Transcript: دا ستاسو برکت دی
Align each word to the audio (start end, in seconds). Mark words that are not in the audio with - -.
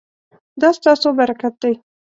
دا 0.61 0.69
ستاسو 0.77 1.07
برکت 1.19 1.53
دی 1.61 1.73